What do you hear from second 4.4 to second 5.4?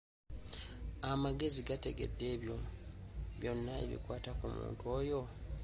muntu oyo.